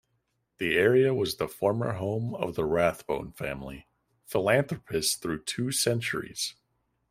The 0.57 0.75
area 0.79 1.13
was 1.13 1.35
the 1.35 1.47
former 1.47 1.93
home 1.93 2.33
of 2.33 2.55
the 2.55 2.65
Rathbone 2.65 3.33
family, 3.33 3.87
philanthropists 4.25 5.13
through 5.13 5.43
two 5.43 5.71
centuries. 5.71 6.55